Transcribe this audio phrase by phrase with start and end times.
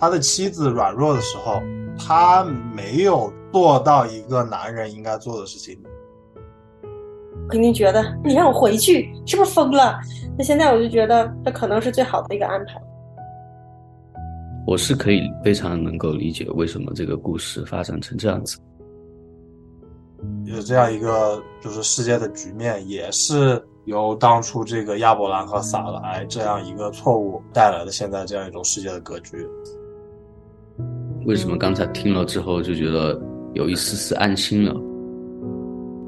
[0.00, 1.60] 他的妻子软弱的时候，
[1.98, 2.42] 他
[2.74, 5.78] 没有做到一个男人应该做的事情。
[7.50, 10.00] 肯定觉得你让我回去， 是不是疯了？
[10.38, 12.80] 那现在我就觉得这可能是最好的一个安排。
[14.66, 18.56] 我是可以非常能够理解为什么这个故事发展成这样子。
[20.44, 29.46] 有这样一个就是世界的局面，也是由当初这个亚伯兰和撒莱这样一个错误带来的现在这样一种世界的格局。
[31.26, 33.20] 为什么刚才听了之后就觉得
[33.52, 34.74] 有一丝丝安心了？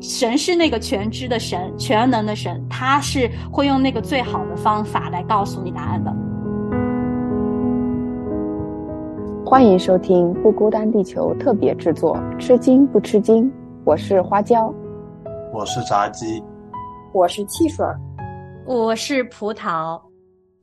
[0.00, 6.10] 神是那个全知的神，全能的神，他是会用那个最好的方法来告诉你答案的。
[9.44, 13.44] 欢迎收听《不孤单地球》特别制作，《吃惊不吃惊》。
[13.84, 14.72] 我是花椒，
[15.52, 16.42] 我是炸鸡，
[17.12, 17.84] 我是汽水，
[18.66, 20.00] 我是葡萄，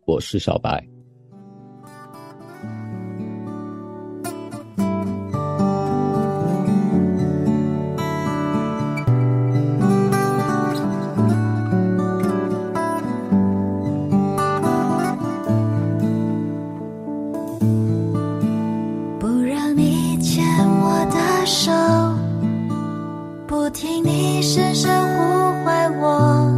[0.05, 0.88] 我是小白。
[23.69, 26.49] 不听你深深呼唤我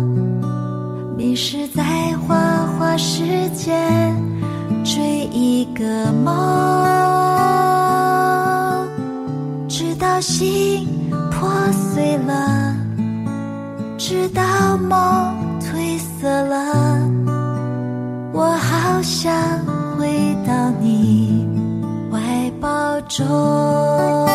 [1.17, 1.83] 迷失在
[2.19, 3.73] 花花世界
[4.85, 6.31] 追一个梦
[9.67, 10.87] 直到心
[11.29, 12.73] 破碎了
[13.97, 16.97] 直到梦褪色了
[18.31, 19.33] 我好想
[19.97, 21.45] 回到你
[22.09, 24.30] 怀抱中。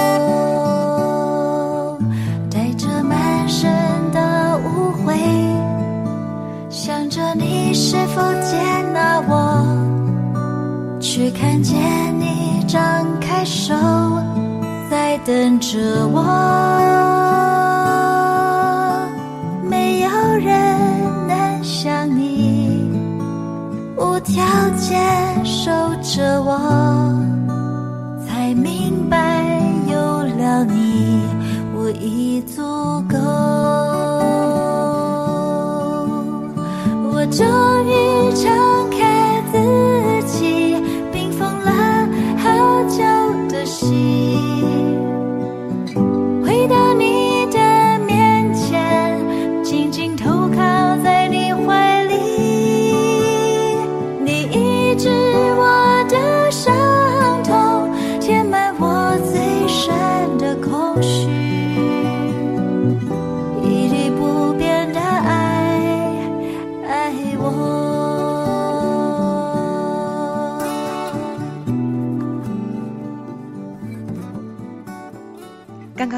[7.89, 8.59] 是否接
[8.93, 9.65] 纳我，
[10.99, 11.79] 去看见
[12.19, 12.83] 你张
[13.21, 13.73] 开手
[14.91, 15.79] 在等着
[16.09, 16.21] 我？
[19.71, 20.11] 没有
[20.41, 20.81] 人
[21.29, 22.91] 能像你
[23.97, 24.45] 无条
[24.77, 25.71] 件守
[26.03, 26.59] 着我，
[28.27, 29.45] 才明白
[29.89, 29.97] 有
[30.37, 31.23] 了你，
[31.73, 32.65] 我已足
[33.09, 33.17] 够。
[37.13, 37.76] 我就。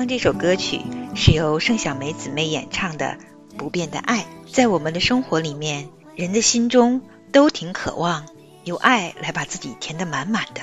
[0.09, 0.81] 这首歌曲
[1.15, 3.19] 是由盛小梅姊妹演唱的
[3.59, 4.21] 《不变的爱》。
[4.51, 8.25] 在我们的生活里面，人的心中都挺渴望
[8.65, 10.63] 有爱来把自己填得满满的。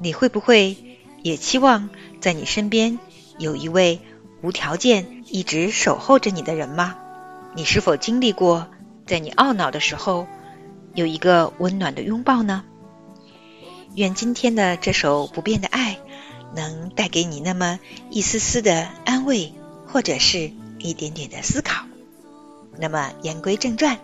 [0.00, 0.76] 你会不会
[1.22, 1.88] 也期望
[2.20, 2.98] 在你身边
[3.38, 4.00] 有一位
[4.42, 6.96] 无条件一直守候着你的人吗？
[7.54, 8.66] 你是否经历过
[9.06, 10.26] 在你懊恼的时候
[10.94, 12.64] 有一个温暖的拥抱呢？
[13.94, 15.92] 愿今天的这首《不变的爱》。
[16.54, 19.52] 能带给你那么一丝丝的安慰，
[19.86, 21.86] 或者是一点点的思考。
[22.78, 23.98] 那么言归正传，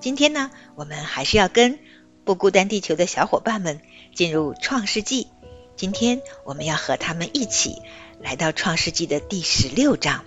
[0.00, 1.78] 今天呢，我们还是要跟
[2.24, 3.80] 不孤单地球的小伙伴们
[4.14, 5.28] 进入创世纪。
[5.76, 7.82] 今天我们要和他们一起
[8.20, 10.24] 来到创世纪的第十六章，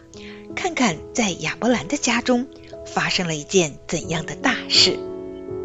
[0.56, 2.48] 看看在亚伯兰的家中
[2.86, 5.00] 发生了一件怎样的大事。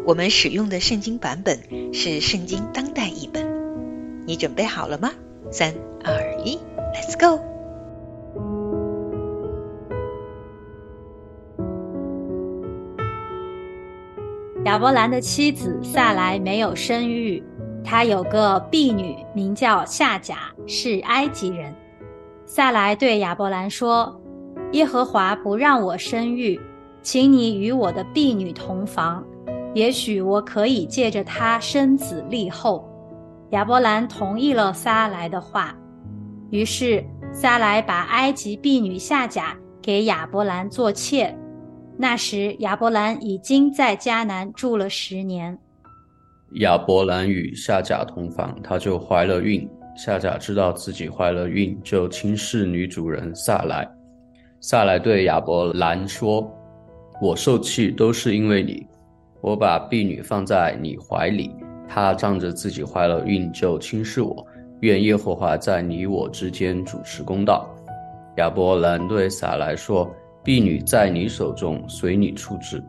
[0.05, 5.13] 我们使用的圣经版本是圣经当代译本，你准备好了吗？
[5.51, 5.73] 三
[6.03, 6.13] 二
[6.43, 6.59] 一
[6.93, 7.39] ，Let's go！
[14.65, 17.41] 亚伯兰的妻子萨莱没有生育，
[17.83, 21.73] 他有个婢女，名叫夏甲，是埃及人。
[22.45, 24.19] 萨莱对亚伯兰说
[24.73, 26.59] ：“耶和华不让我生育，
[27.01, 29.23] 请你与我的婢女同房，
[29.73, 32.89] 也许我可以借着她生子立后。”
[33.51, 35.75] 亚伯兰同意了撒来的话，
[36.49, 41.33] 于是撒来把埃及婢女夏甲给亚伯兰做妾。
[41.97, 45.57] 那时亚伯兰已经在迦南住了十年。
[46.55, 49.67] 亚伯兰与夏甲同房，他就怀了孕。
[49.95, 53.87] 夏甲知道自己怀了孕，就轻视女主人撒来。
[54.59, 56.45] 撒来对亚伯兰说
[57.21, 58.85] ：“我受气都是因为你，
[59.41, 61.49] 我把婢女放在你怀里。”
[61.87, 64.45] 她仗着自己怀了孕就轻视我，
[64.81, 67.69] 愿耶和华在你我之间主持公道。
[68.37, 72.83] 亚伯兰对撒来说：“婢女在你手中，随你处置。”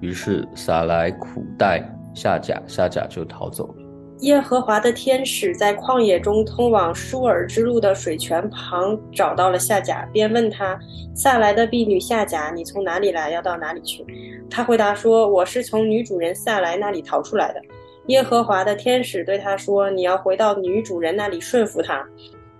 [0.00, 1.82] 于是撒来苦待
[2.14, 3.74] 夏甲，夏甲就逃走了。
[4.22, 10.76] 耶和华的天使在旷野中通往舒尔之路的水泉旁找到了夏甲，便问他
[11.14, 13.30] ：“撒来的婢女夏甲，你从哪里来？
[13.30, 14.04] 要到哪里去？”
[14.50, 17.60] 他回答说：“我是从女主人撒来那里逃出来的。”
[18.08, 22.06] 耶和华的天使对他说：“你要回到女主人那里顺服她。”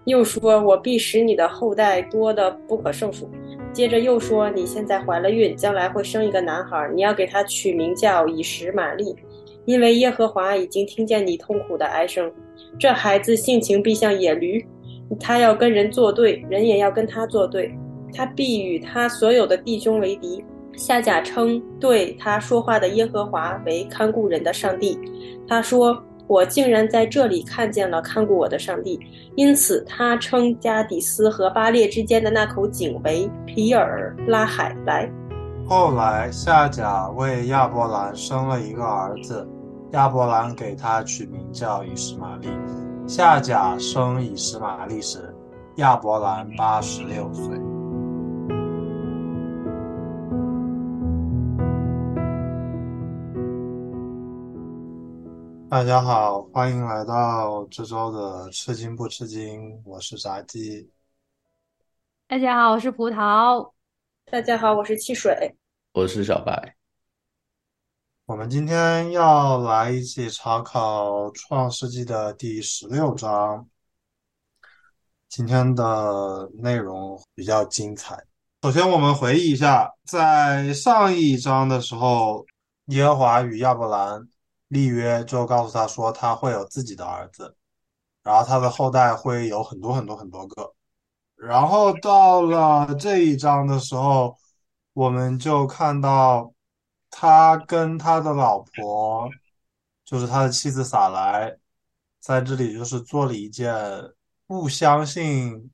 [0.04, 3.28] 又说：“我必使你的后代多得不可胜数。”
[3.72, 9.14] 接着又说：“你现在怀了孕，将来会生一个男孩，你要给他取名叫以实玛利。”
[9.66, 12.32] 因为耶和华已经听见你痛苦的哀声，
[12.78, 14.64] 这孩子性情必像野驴，
[15.20, 17.70] 他要跟人作对，人也要跟他作对，
[18.14, 20.42] 他必与他所有的弟兄为敌。
[20.78, 24.96] 夏甲称对他说话的耶和华为看顾人的上帝。
[25.48, 28.98] 他说：“我竟然在这里看见了看顾我的上帝。”
[29.34, 35.10] 因此，他称加底斯和巴列之间的那口井为皮尔拉海来。
[35.66, 39.46] 后来，夏甲为亚伯兰生了一个儿子。
[39.92, 42.48] 亚伯兰给他取名叫以实玛利。
[43.08, 45.34] 夏甲生以实玛利时，
[45.76, 47.58] 亚伯兰八十六岁。
[55.70, 60.90] 大家好，欢迎来到这周的吃惊不吃惊，我是炸鸡。
[62.26, 63.70] 大家好，我是葡萄。
[64.30, 65.54] 大家好，我是汽水。
[65.92, 66.74] 我是小白。
[68.24, 73.68] 我们今天要来一起查考《创世纪》的第十六章。
[75.28, 78.24] 今天的内容比较精彩。
[78.62, 82.46] 首先，我们回忆一下，在上一章的时候，
[82.86, 84.26] 耶和华与亚伯兰
[84.68, 87.56] 立约，就告诉他说他会有自己的儿子，
[88.22, 90.74] 然后他的后代会有很多很多很多个。
[91.36, 94.36] 然后到了这一章的时候，
[94.92, 96.52] 我们就看到。
[97.10, 99.30] 他跟他的老婆，
[100.04, 101.56] 就是他的妻子撒来，
[102.20, 103.74] 在这里就是做了一件
[104.46, 105.70] 不相信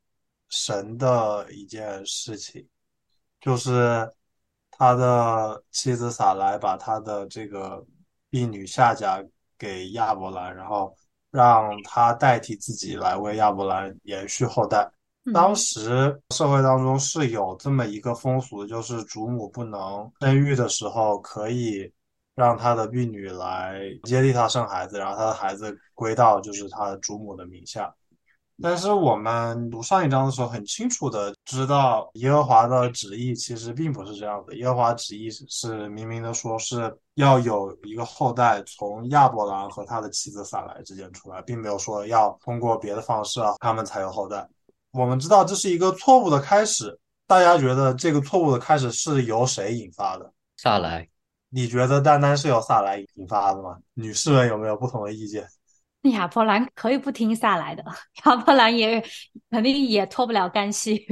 [0.48, 2.68] 神的一件事情，
[3.40, 4.08] 就是
[4.70, 7.84] 他的妻子撒来把他的这个
[8.34, 9.22] 婢女下嫁
[9.56, 10.92] 给亚伯兰，然后
[11.30, 14.90] 让他代替自己来为亚伯兰延续后代。
[15.32, 21.88] 当时社会当中是有这么一个风俗，就是主母不能生育的时候，可以
[22.34, 27.94] 让她的婢女来接替她生孩子，然后她的孩子归到就是她的主母的名下。
[28.62, 34.54] 但是我们读上一章的时候，很清楚的知道耶和华的旨意其实并不是这样的。
[34.56, 44.48] 耶和华旨意是明明的说是要有一个后代从亚伯兰和他的妻子撒来之间出来，并没有说要通过别的方式啊，他们才有后代。
[44.92, 46.96] 我们知道这是一个错误的开始，
[47.26, 50.32] 大家觉得这个错误的开始是由谁引发的？
[50.56, 51.08] 萨来，
[51.50, 53.76] 你觉得单单是由萨来引发的吗？
[53.94, 55.44] 女士们有没有不同的意见？
[56.12, 57.84] 亚伯兰可以不听萨来的，
[58.24, 59.02] 亚伯兰也
[59.50, 61.06] 肯定也脱不了干系。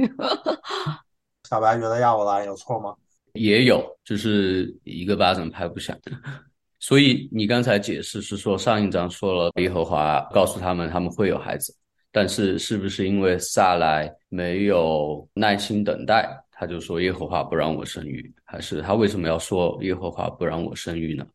[1.49, 2.95] 小白觉得亚伯兰有错吗？
[3.33, 5.97] 也有，就是一个巴掌拍不响。
[6.79, 11.75] 所以你刚才解释是说上一章说了耶和华告诉他们他们会有孩子。
[12.15, 18.31] 但是，是不是因为萨来没有耐心等待，他就说耶和华不让我生育？
[18.45, 21.25] 还是他为什么要说耶和华不让我生育呢？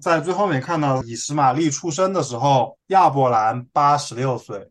[0.00, 4.70] 在最后面看到以实玛利出生的时候，亚伯兰八十六岁。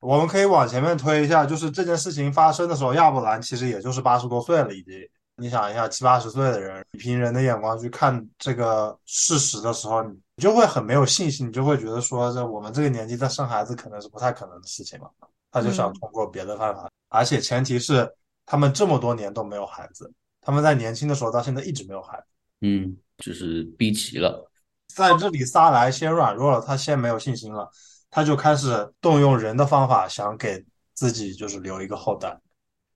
[0.00, 4.94] 我们可以往前面推一下，就是这件事情发生的时候，亚伯兰其实也就是八十多岁了，已经。
[5.36, 15.10] 你想一下，七八十岁的人，你凭人的眼光去看这个事实的时候，你就会很没有信心，你就会觉得说，这我们这个年纪再生孩子可能是不太可能的事情了。
[15.50, 18.08] 他就想通过别的办法，而且前提是
[18.46, 22.26] 他们这么多年都没有孩子，他们在年轻的时候到现在一直没有孩子。
[22.60, 24.50] 嗯，就是逼急了。
[24.94, 27.68] 在这里，撒莱先软弱了，他先没有信心了，
[28.10, 32.40] 他就开始动用人的方法，想给自己就是留一个后代。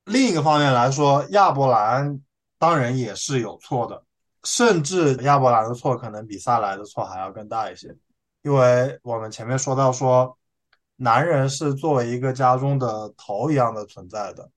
[0.05, 2.21] 另一个方面来说，亚伯兰。
[2.61, 4.03] 当然也是有错的，
[4.43, 7.97] 甚至亚伯兰的错可能比萨来的错还要更大一些，
[8.43, 10.37] 因为我们前面说到说，
[10.97, 14.51] 男人是作为一个家中的头一样的存在的，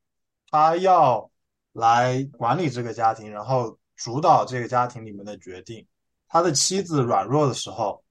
[0.49, 1.29] 他要
[1.73, 5.85] 来管理这个家庭，然后主导这个家庭里面的决定。
[6.27, 8.03] 他的妻子软弱的时候，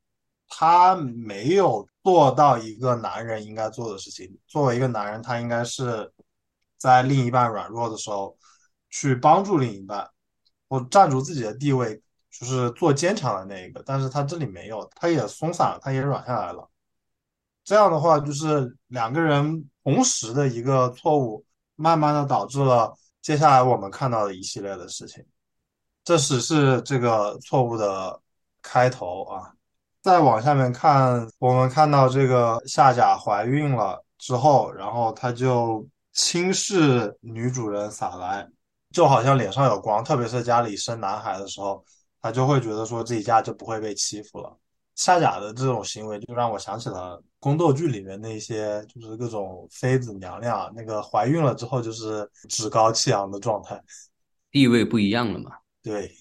[0.48, 4.38] 他没有做到一个男人应该做的事情。
[4.46, 6.12] 作为一个男人，他应该是
[6.76, 8.36] 在另一半软弱的时候。
[8.92, 10.10] 去帮助另一半，
[10.68, 11.94] 或站住自己的地位，
[12.28, 16.68] 就是做坚强的那一个，但是他这里没有，他也松散了，他也软下来了。
[17.62, 21.44] 这样的话，就是两个人同时的一个错误，
[21.76, 22.92] 慢慢的导致了
[23.22, 25.24] 接下来我们看到的一系列的事情。
[26.04, 28.20] 这只是这个错误的
[28.62, 29.52] 开头啊。
[30.02, 38.48] 再往下面看，我们看到这个夏甲怀孕了之后，然后他就轻视女主人撒莱，
[38.92, 41.84] 就好像脸上有光，特别是家里生男孩的时候，
[42.22, 44.56] 他就会觉得说自己家就不会被欺负了。
[44.96, 53.78] 夏甲的这种行为就让我想起了宫斗剧里面那些，就是各种妃子娘娘，那个怀孕了之后就是趾高气扬的状态，
[54.50, 55.52] 地位不一样了嘛。
[55.82, 56.12] 对，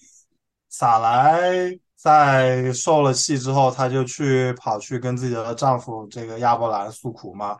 [0.68, 7.58] 撒莱在受了气之后，她就去跑去跟自己的丈夫这个亚伯兰诉苦嘛。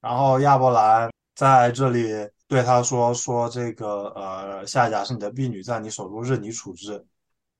[0.00, 2.12] 然后亚伯兰在这里
[2.46, 7.04] 对她说：“说这个呃，夏甲是你的婢女，在你手中任你处置。”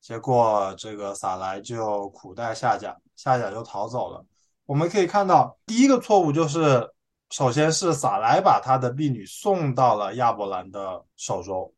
[0.03, 4.25] 结果这个撒莱就苦待夏甲，夏甲就逃走了。
[4.67, 6.89] 我们可以看到，第一个错误就是，
[7.31, 11.73] 首先是撒莱把他的婢女送到了亚伯兰的手中。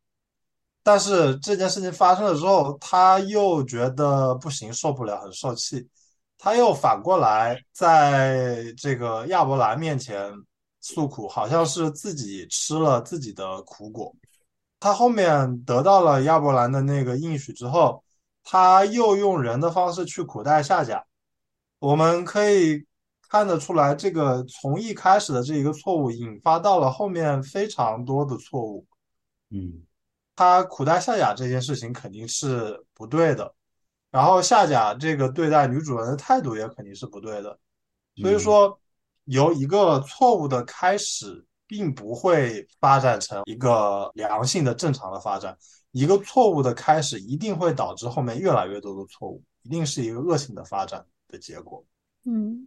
[0.91, 5.87] 但是这件事情发生了之后，他又觉得不行，受不了，很受气，
[6.35, 10.33] 他又反过来在这个亚伯兰面前
[10.81, 14.11] 诉苦，好像是自己吃了自己的苦果。
[14.79, 18.03] 他后面得到了亚伯兰的那个应许之后，
[18.43, 21.05] 他又用人的方式去苦待夏甲。
[21.77, 22.83] 我们可以
[23.29, 28.87] 看得出来，这个从一开始的这一个错误，引发到了后面非常多的错误。
[29.51, 29.83] 嗯。
[30.39, 33.53] 他苦待夏甲这件事情肯定是不对的，
[34.09, 37.59] 然后夏甲这个对待女主人的态度也肯定是不对的，
[38.15, 38.79] 所以说
[39.25, 45.57] 由一个错误的开始，并不会发展成一个良性的正常的发展，
[45.91, 51.85] 一个错误的开始一定会导致后面越来越多的错误，一定是一个恶性的发展的结果。
[52.23, 52.65] 嗯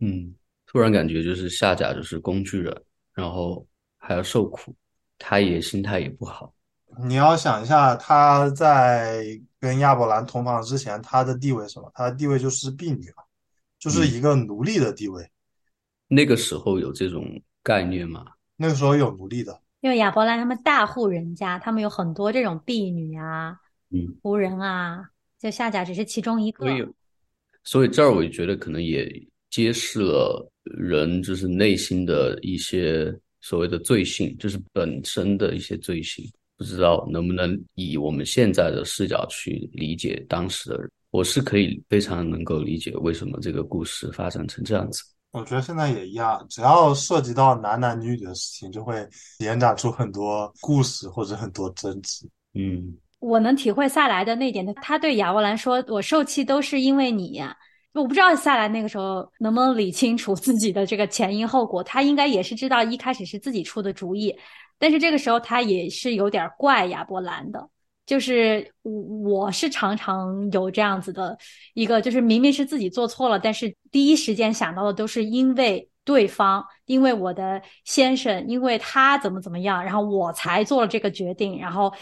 [0.00, 0.34] 嗯，
[0.66, 4.74] 突然感觉就是夏甲就是工具人，然后还要受苦，
[5.16, 6.52] 他也心态也不好。
[7.04, 9.24] 你要想一下，她在
[9.60, 11.90] 跟亚伯兰同房之前，她的地位什么？
[11.94, 13.24] 她的地位就是婢女啊，
[13.78, 15.28] 就是一个奴隶的地位。
[16.08, 17.24] 那个时候有这种
[17.62, 18.24] 概念吗？
[18.56, 23.56] 那个时候有奴隶的，因为亚伯兰他们大户人家，他们有很多这种婢女啊，
[23.90, 26.66] 嗯，仆人啊，就夏甲只是其中一个。
[26.66, 26.94] 所以，
[27.64, 29.06] 所以这儿我觉得可能也
[29.50, 36.24] 揭示了人就是内心的一些所谓的罪性，就是本身的一些罪性。
[36.56, 45.02] 不知道能不能以我们现在的视角去理解当时的人，我是可以非常能够理解为什么这个故事发展成这样子。
[45.32, 49.06] 我觉得现在也一样，只要涉及到男男女女的事情，就会
[49.40, 52.26] 延展出很多故事或者很多争执。
[52.54, 57.42] 嗯，我能体会萨莱的那点，他他对亚伯兰说：“我受气都是因为你。”
[57.92, 64.34] 我不知道萨莱那个时候能不能理清楚自己的这个前因后果，他应该也是知道一开始是自己出的主意。
[64.78, 67.68] 但是这个时候，他也是有点怪亚伯兰的，
[68.04, 71.36] 就是我我是常常有这样子的
[71.74, 81.92] 一个，就是明明是自己做错了，但是第一时间想到的都是因为对方，因为我的先生，因为他怎么怎么样，然后我才做了这个决定，然后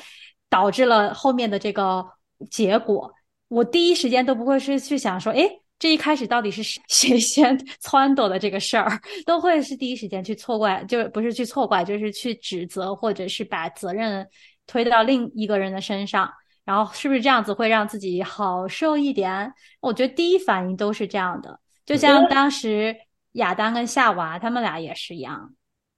[0.50, 2.04] 导致了后面的这个
[2.50, 3.12] 结果。
[3.48, 5.60] 我第一时间都不会是去想说，哎。
[5.84, 14.26] 这一开始到底是 谁先撺掇的这个事儿，都会是第一时间去错怪，就不是去错怪，就是去指责，或者是把责任
[14.66, 16.26] 推到另一个人的身上。
[16.64, 19.52] 然后是不是这样子会让自己好受一点？
[19.80, 22.96] 我觉得第一反应都是这样的，就像当时
[23.32, 25.52] 亚当跟夏娃他们俩也是一样。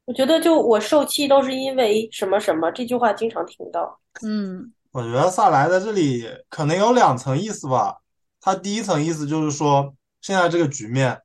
[0.07, 4.01] 我觉得就我受气都是因为什么什么这句话经常听到。
[4.27, 7.99] 嗯，我觉得萨莱在这里可能有两层意思吧。
[8.47, 11.21] 他第一层意思就是说，现在这个局面，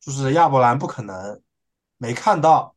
[0.00, 1.42] 就是亚伯兰不可能
[1.98, 2.76] 没看到，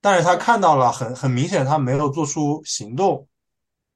[0.00, 3.28] 但是他看到了，很很明显，他没有做出行动，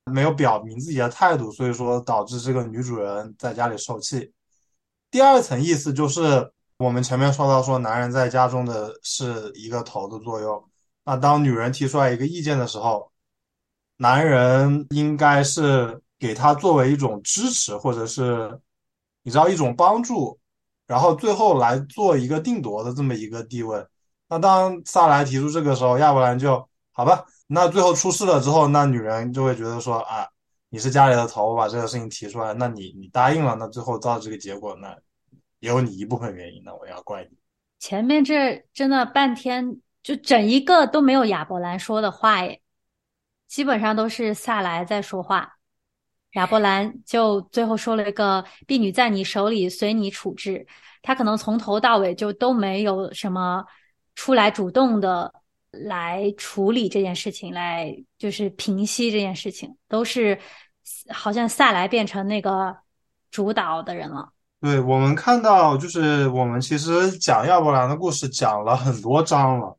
[0.05, 4.33] 没有表明自己的态度，所以说导致这个女主人在家里受气。
[5.11, 10.65] 第二层意思就是我们前面说到，说男人在家中的是一个头的作用，
[11.05, 13.11] 那当女人提出来一个意见的时候，
[13.97, 18.61] 男人应该是给他作为一种支持，或者是。
[19.27, 20.39] 你知道一种帮助，
[20.87, 23.85] 然后最后来做一个定夺的这么一个地位。
[24.29, 27.25] 那当萨莱提出这个时候，亚伯兰就好吧。
[27.49, 30.29] 那最后出事了之后，那女人就会觉得说啊，
[30.69, 34.97] 你是家里的头，我把这个事情提出来，那你你答应了，那最后造这个结果，那
[35.59, 37.37] 也有你一部分原因，那我要怪你。
[37.81, 42.61] 前面这真的半天就整一个都没有亚伯兰说的话耶，
[43.49, 45.56] 基本上都是萨莱在说话。
[46.37, 50.67] 亚伯兰就最后说了一个“婢女在你手里，随你处置”。
[51.03, 53.65] 他可能从头到尾就都没有什么
[54.15, 55.33] 出来主动的
[55.71, 60.39] 来处理这件事情，来就是平息这件事情，都是
[61.09, 62.77] 好像萨来变成那个
[63.31, 64.29] 主导的人了。
[64.61, 69.79] 对我们看到，就是我们其实讲亚伯兰的故事讲了很多章了，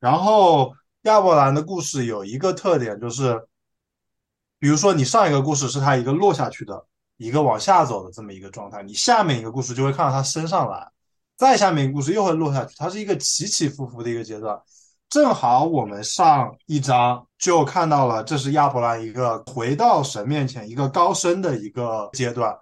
[0.00, 0.72] 然后
[1.02, 3.40] 亚伯兰的故事有一个特点，就是
[4.64, 6.86] 比如说你上一个故事是他一个落下去的。
[7.16, 10.90] 一个往下走的这么一个状态，你下面一个故事就会看到它升上来，
[11.36, 14.60] 再下面一个故事又会落下去，它是一个起起伏伏的一个阶段。
[15.08, 22.52] 正好我们上一章就看到了，这是亚伯兰一个回到神面前一个高升的一个阶段。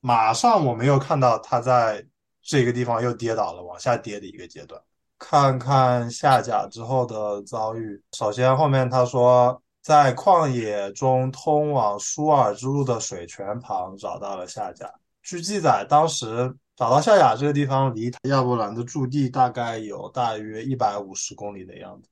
[0.00, 2.06] 马上我们又看到他在
[2.44, 4.80] 这个地方又跌倒了，往下跌的一个阶段。
[5.18, 9.60] 看看下甲之后的遭遇，首先后面他说。
[9.86, 14.92] 在旷野中通往舒尔之路的水泉旁找到了夏甲。
[15.22, 22.08] 据记载，当时找到夏甲这个地方离亚伯兰的驻地大概有大约一百五十公里的样子。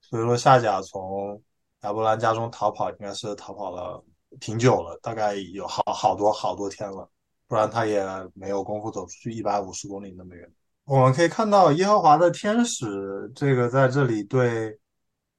[0.00, 1.40] 所以说，夏甲从
[1.82, 4.02] 亚伯兰家中逃跑，应该是逃跑了
[4.40, 7.08] 挺久了，大概有好好多好多天了，
[7.46, 10.44] 不然他也没有功夫走出去一百五十公里那么远。
[10.86, 14.76] 我们可以看到耶和华的天使这个在这里对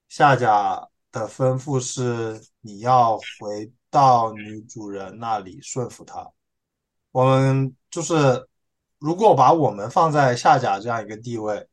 [0.07, 0.87] 夏甲。
[1.11, 6.29] 的吩咐是你要回到女主人那里顺服她。
[7.11, 8.47] 我们就是
[8.99, 11.67] 如果把我们放在夏甲这样一个地位，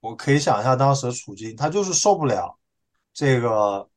[0.00, 2.58] 我可以想象当时的处境，他就是受不了
[3.12, 3.88] 这个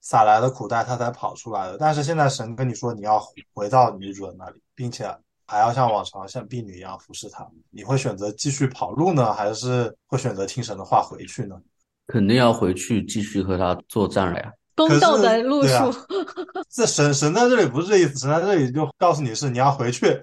[0.00, 1.76] 撒来的苦待，他才跑出来的。
[1.76, 3.20] 但是现在神跟你说你要
[3.52, 5.12] 回到女主人那里，并且
[5.46, 11.60] 还要像往常像婢女一样服侍她，你会选择继续跑路呢，还是会选择听神的话回去呢？
[12.10, 14.52] 肯定要回去继续和他作战了呀！
[14.76, 15.92] 宫斗的路数，
[16.70, 20.18] 这神神在这里不是这意思，神在这里就告诉你是你要回去，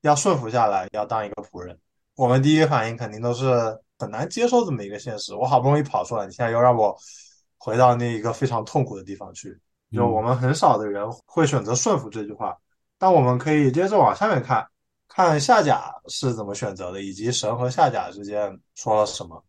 [0.00, 1.78] 要顺服下来，要当一个仆人。
[2.16, 3.46] 我们第一个反应肯定都是
[3.98, 5.34] 很难接受这么一个现实。
[5.34, 6.96] 我好不容易跑出来，你现在又让我
[7.56, 9.56] 回到那一个非常痛苦的地方去。
[9.92, 12.56] 就我们很少的人会选择顺服这句话，
[12.98, 14.66] 但我们可以接着往下面看，
[15.08, 19.42] 看夏甲是怎么选择的，以及神和夏甲之间说了什么。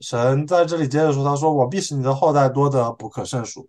[0.00, 3.68] 神在这里接着说：“他说，我必使你的后代多得不可胜数。”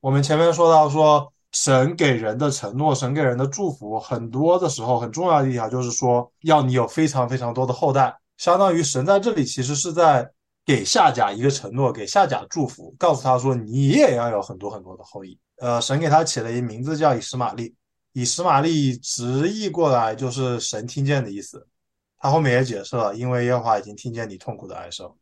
[0.00, 8.16] 我们前面说到，说神给人的承诺，神给人的祝福，很多的时候很重要的一条就是说，要你有非常非常多的后代。
[8.38, 10.28] 相当于神在这里其实是在
[10.64, 15.38] 给夏甲一个承诺，给夏甲祝福，告诉他说，你也要有很多很多的后裔。
[15.58, 17.74] 呃，神给他起了一名字叫以实玛利，
[18.12, 21.64] 以实玛利直译过来就是神听见的意思。
[22.18, 25.12] 他后面也解释了，因为耶和华已经听见你痛苦的哀声。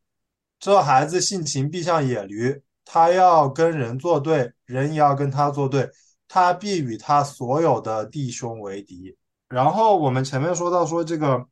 [0.60, 5.90] 这孩子性情必像野驴，他要跟人作对，人也要跟他作对，
[6.28, 9.16] 他必与他所有的弟兄为敌。
[9.48, 11.42] 然后我们前面说到说这个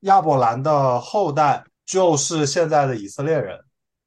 [0.00, 3.58] 亚伯兰的后代就是现在的以色列人，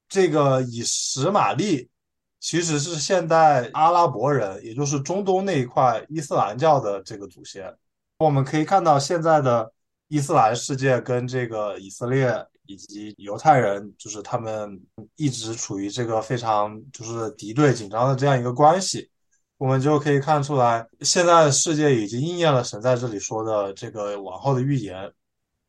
[0.08, 1.90] 这个以实玛利
[2.38, 7.76] 其实是现代阿拉伯人，也就是中东那一块伊斯兰教的这个祖先。
[8.18, 9.72] 我们可以看到现在的
[10.06, 12.46] 伊斯兰世界跟这个以色列。
[12.66, 14.80] 以及犹太人，就是他们
[15.16, 19.10] 一直处于这个非常就是敌对紧张的这样一个关系，
[19.58, 25.12] 我们就可以看出来，现在的世界已经应验了神在这里说的这个往后的预言，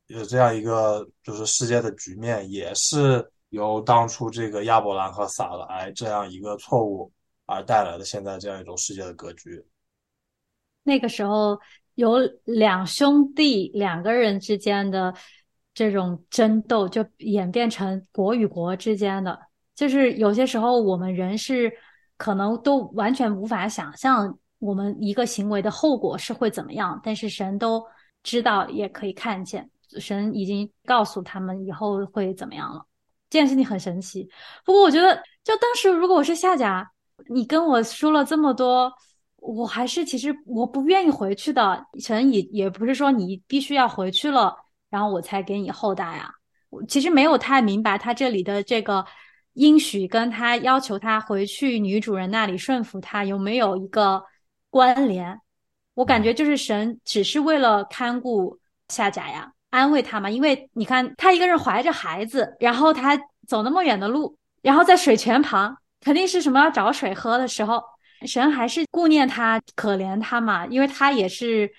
[0.08, 7.12] 有这样一个就是世界的局面，也是由当初这个亚伯兰和撒莱这样一个错误
[7.46, 9.66] 而带来的现在这样一种世界的格局。
[10.84, 11.60] 那个时候
[11.96, 15.14] 有两兄弟两个人之间的。
[15.76, 19.38] 这种争斗就演变成国与国之间的，
[19.76, 21.72] 就是有些时候我们人是
[22.18, 27.86] 可能都完全无法想象我们一个行为的后果是会怎么样，但是神都
[28.24, 32.84] 知道，也可以看见，神已经告诉他们以后会怎么样了。
[33.30, 34.28] 这件事情很神奇。
[34.64, 36.90] 不过我觉得，就当时如果我是夏甲，
[37.30, 38.90] 你跟我说了这么多，
[39.38, 41.86] 我还是其实我不愿意回去的。
[42.00, 44.56] 神也也不是说你必须要回去了。
[44.96, 46.32] 然后我才给你后代啊！
[46.70, 49.06] 我其实没有太明白他这里的这个
[49.56, 54.24] 应许，跟他要求他回去女主人那里顺服他有没有一个
[54.70, 55.38] 关联？
[55.96, 60.30] 我感觉就是神只是为了看顾夏甲呀，安慰他嘛。
[60.30, 67.84] 因为你看他一个人怀着孩子，然后他走那么远的路，然后在水泉旁，肯定是什么要找水喝的时候，
[68.26, 71.70] 神还是顾念他，可怜他嘛，因为他也是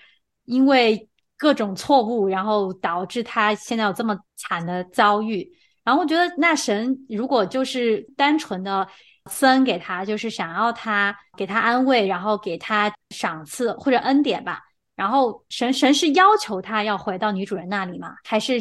[0.45, 1.09] 因为。
[1.37, 5.47] 各种错误，然后导致他现在有这么惨的遭遇。
[5.83, 8.85] 然后我觉得，那神如果就是单纯的
[9.29, 14.61] 僧给他，就是想要他给他安慰，然后给他赏赐或者恩典吧。
[14.95, 18.15] 然后神神是要求他要回到女主人那里吗？
[18.23, 18.55] 还是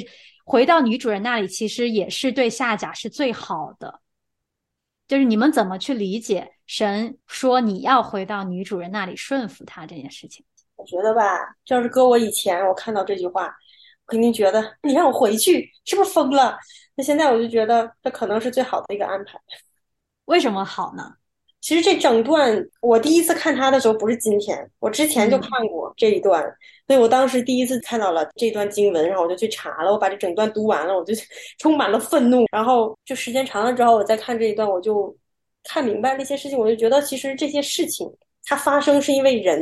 [0.44, 4.00] 回到女主人那里，其实也是对夏甲是最好的？
[5.08, 10.44] 就是你们怎么去理解神说你要回到女主人那里顺服他这件事情？
[10.76, 13.54] 我觉得吧，要是搁我以前，我看到这句话，
[14.06, 16.58] 肯定觉得你让我回去是不是疯了？
[16.94, 19.38] 那现在我就觉得这可能是最好的一个安排。
[20.26, 21.12] 为什么好呢？
[21.60, 26.40] 其实这整段我第一次看他的时候不是今天，我之前就看过这一段，
[26.86, 31.12] 所以我当时第一次看到了这段经文，然后我就去查了，我把这整段读完了，我就
[31.58, 32.44] 充满了愤怒。
[32.52, 35.16] 然后就时间长了之后，我再看这一段，我就
[35.64, 38.08] 看明白了一些事情，我就觉得其实这些事情
[38.44, 39.60] 它发生是因为人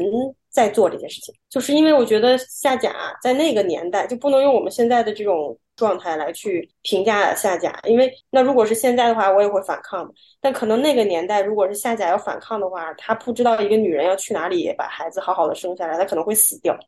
[0.54, 5.58] 在做这件事情，就是因为我觉得夏甲在那个年代就不能用我们现在的这种。
[5.76, 10.08] 状态来去评价夏甲，因为那如果是现在的话，我也会反抗
[10.40, 16.78] 但可能那个年代，如果是夏甲要反抗的话，他不知道一个女人要去哪里把孩子好好的生下来，他可能会死掉，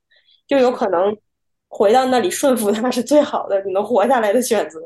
[0.47, 1.13] 就有可能
[1.67, 4.79] 回到那里顺服他是最好的，你能活下来的选择。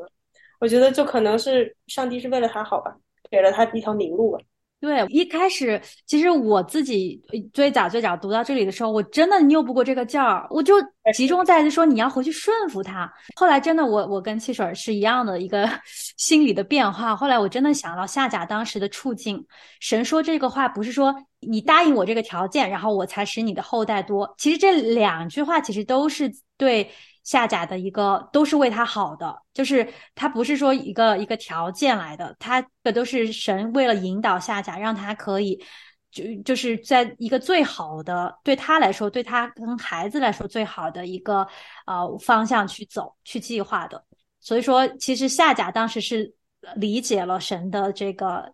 [0.59, 2.97] 我觉得就可能是上帝是为了他好吧，
[3.29, 4.39] 给了他一条明路吧。
[4.81, 7.21] 对，一开始其实我自己
[7.53, 10.73] 最早最早读到这里的时候，我真的拗不过这个劲儿，我就
[11.13, 13.07] 集中在说你要回去顺服他。
[13.35, 15.69] 后来真的，我我跟汽水是一样的一个
[16.17, 17.15] 心理的变化。
[17.15, 19.45] 后来我真的想到夏甲当时的处境，
[19.79, 24.33] 神说这个话不是说你答应我这个条件，然后我才使你的后代多。
[24.39, 26.89] 其实这两句话其实都是对。
[27.23, 35.63] 夏甲的一个都是为他好的，就是他不是说一个一个条件来的，他这都是神为了引导夏甲，让他可以
[36.11, 41.47] 就就是在一个最好的对他来说，对他跟孩子来说最好的一个
[41.85, 44.03] 呃方向去走去计划的。
[44.39, 46.33] 所以说，其实夏甲当时是
[46.75, 48.51] 理解了神的这个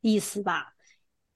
[0.00, 0.72] 意思吧，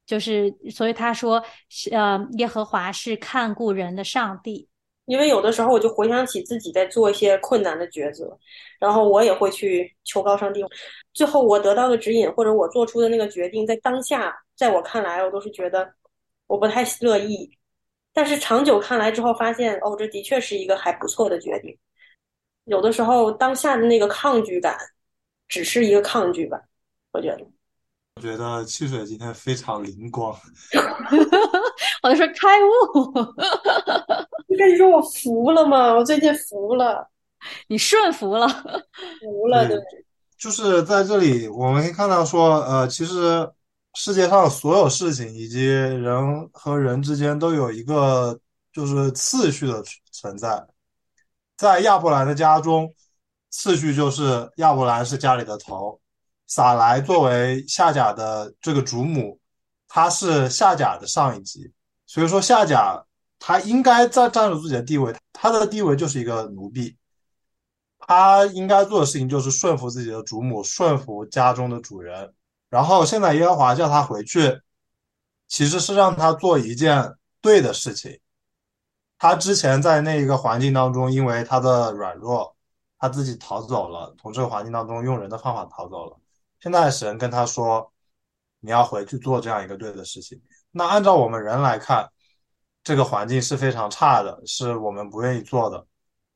[0.06, 1.44] 就是所以他说，
[1.90, 4.68] 呃，耶和华是看顾人的上帝。
[5.06, 8.38] 因为有的时候我就回想起自己在做一些困难的抉择，
[8.78, 10.64] 然后我也会去求高上帝。
[11.12, 15.92] 最后我得到的指引或者我做出的那个决定，在当下，在我看来，我都是觉得
[16.46, 17.58] 我不太乐意。
[18.12, 21.76] 但是长久看来之后，发现哦，这的确是一个还不错的决定。
[22.64, 24.78] 有的时候当下的那个抗拒感，
[25.48, 26.60] 只是一个抗拒吧，
[27.12, 27.44] 我觉得。
[28.16, 30.38] 我觉得汽水今天非常灵光，
[32.04, 33.12] 我就说开悟。
[34.52, 35.94] 我跟你说，我服了吗？
[35.94, 37.08] 我最近服了，
[37.68, 38.46] 你顺服了，
[39.18, 39.66] 服了。
[39.66, 39.78] 对，
[40.36, 43.50] 就是在这里，我们可以看到说，呃，其实
[43.94, 48.38] 世界上所有事情以及人和人之间都有一个
[48.74, 50.62] 就是次序的存在。
[51.56, 52.92] 在亚伯兰的家中，
[53.48, 55.98] 次序就是亚伯兰是家里的头。
[56.46, 59.38] 撒莱作为夏甲的这个主母，
[59.88, 61.72] 她是夏甲的上一级，
[62.04, 63.02] 所以说夏甲
[63.44, 66.96] 他应该在占有自己的地位，他的地位就是一个奴婢，
[67.98, 72.32] 他应该做的事情就是顺服自己的主母，顺服家中的主人。
[72.70, 74.60] 然后现在耶和华叫他回去，
[75.48, 78.20] 其实是让他做一件对的事情。
[79.18, 82.54] 他之前在那一个环境当中，因为他的软弱，
[83.00, 86.16] 他自己逃走了，从这个环境当中用人的方法逃走了。
[86.60, 87.92] 现在神跟他说
[88.62, 92.08] ：“你要回去做这样一个对的事情。”那按照我们人来看，
[92.84, 95.86] 这个环境是非常差的，是我们不愿意做的。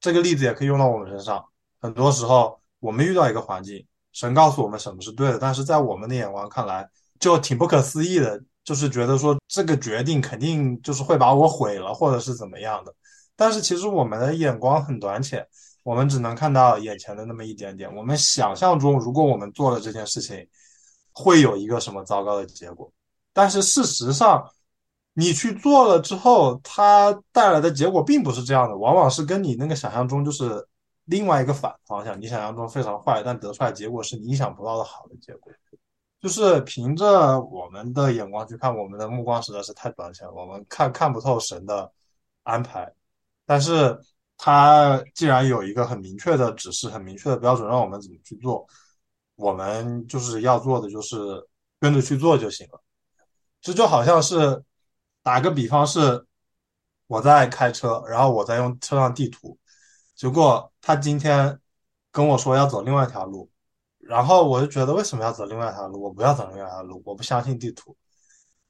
[0.01, 1.45] 这个例子也可以用到我们身上。
[1.81, 12.95] 很多时候，我们遇到一个环境，神告诉我们什么是对的，但是在我们的眼光看来，就挺不可思议的，就是觉得说这个决定肯定就是会把我毁了，或者是怎么样的。
[13.37, 15.47] 但是其实我们的眼光很短浅。
[15.83, 17.95] 我们只能看到眼前的那么一点点。
[17.95, 20.45] 我们想象中，如果我们做了这件事情，
[21.13, 22.93] 会有一个什么糟糕的结果？
[23.33, 24.45] 但是事实上，
[25.17, 30.69] 你去做了之后，它带来的结果并不是这样的，往往是跟你那个想象中就是
[31.07, 32.21] 另外一个反方向。
[32.21, 35.51] 你想象中非常坏，但得出来结果是你意想不到的好的结果。
[36.21, 41.91] 就是凭着我们的眼光去看，我们的目光实在是太短浅，我们看看不透神的
[42.43, 42.93] 安排。
[43.45, 43.99] 但是。
[44.39, 48.67] 他既然有一个很明确的指示、很明确的标准，让我们怎么去做，
[49.35, 51.17] 我们就是要做的就是
[51.81, 52.79] 跟着去做就行了。
[53.63, 54.63] 这就好像是
[55.27, 56.25] 打个比方，是
[57.09, 59.59] 我在开车，然后我在用车上地图，
[60.15, 61.59] 结果他今天
[62.13, 63.51] 跟我说要走另外一条路，
[63.99, 66.01] 然后我就觉得为什么要走另外一条路？
[66.01, 67.97] 我不要走另外一条路，我不相信地图，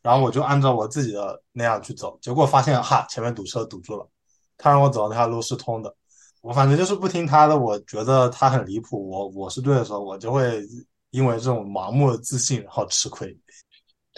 [0.00, 4.08] 然后我就按照我自己的那样去走，结果发现哈前面堵车堵住了。
[4.56, 5.94] 他让我走的那条路是通的，
[6.40, 7.58] 我反正就是不听他的。
[7.58, 10.66] 我觉得他很离谱，我我是对的时候，我就会
[11.10, 13.38] 因为这种盲目的自信然后吃亏。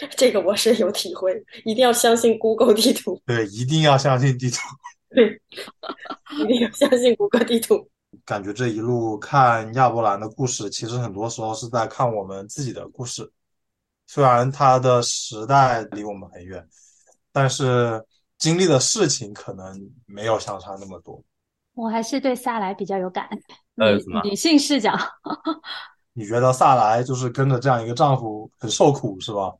[0.15, 1.33] 这个我是有体会，
[1.65, 4.57] 一定要相信 Google 地图，对，一定要相信地图。
[5.11, 5.41] 对，
[6.43, 7.89] 一定要相信谷歌地图。
[8.25, 13.29] 感觉这一路看亚伯兰的故事，其实很多时候是在看我们自己的故事。
[14.07, 16.65] 虽然他的时代离我们很远，
[17.31, 18.03] 但是
[18.37, 21.21] 经历的事情可能没有相差那么多。
[21.73, 23.27] 我还是对萨莱比较有感，
[23.77, 24.91] 呃女女性视角。
[26.13, 29.53] 你觉得萨莱就是跟着这样一个丈夫很受苦是吧？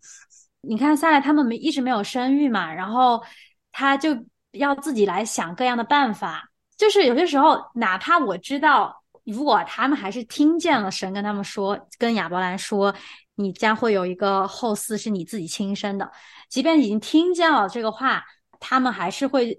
[0.62, 3.24] 你看下来他们没一直没有生育嘛，然后
[3.72, 4.10] 他就
[4.52, 6.50] 要自己来想各样的办法。
[6.78, 12.94] 就是有些时候，哪怕我知道，如果他们还是听见了神跟他们说，跟亚伯兰说，
[13.36, 16.10] 你将会有一个后嗣是你自己亲生的，
[16.50, 18.24] 即便已经听见了这个话，
[18.60, 19.58] 他们还是会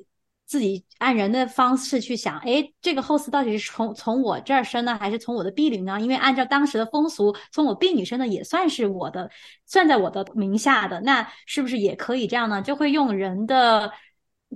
[0.51, 6.01] 自己按人的方式去想，哎，这个后嗣到底是从从我这儿生呢，还是从我的婢女呢？
[6.01, 9.31] 因为按照当时的风俗，从我婢女生的也算是我的，
[9.65, 12.61] 算在我的名下的，那是不是也可以这样呢？
[12.61, 13.93] 就会用人的。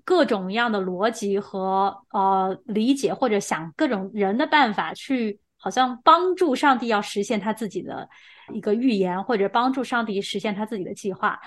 [0.04, 8.08] 各种样的逻辑和呃理解，或者想各种人的办法去，好像帮助上帝要实现他自己的
[8.52, 11.38] 一个预言，或者帮助上帝实现他自己的计划。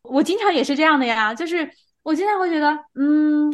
[0.00, 1.70] 我经常也是这样的呀，就是
[2.06, 3.52] 我经常会觉得，嗯，